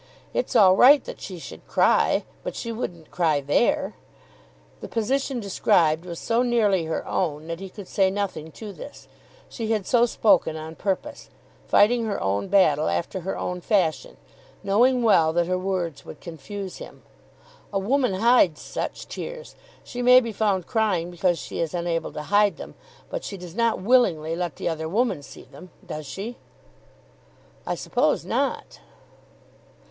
[0.33, 3.93] It's all right that she should cry, but she shouldn't cry there."
[4.79, 9.07] The position described was so nearly her own, that he could say nothing to this.
[9.47, 11.29] She had so spoken on purpose,
[11.67, 14.17] fighting her own battle after her own fashion,
[14.63, 17.03] knowing well that her words would confuse him.
[17.71, 19.53] "A woman hides such tears.
[19.83, 22.73] She may be found crying because she is unable to hide them;
[23.11, 25.69] but she does not willingly let the other woman see them.
[25.85, 26.37] Does she?"
[27.67, 28.79] "I suppose not."